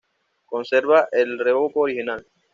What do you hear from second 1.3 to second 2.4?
revoco original.